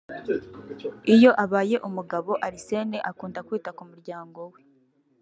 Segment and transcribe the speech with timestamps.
[1.15, 4.61] Iyo abaye umugabo Arsène akunda kwita ku murayango we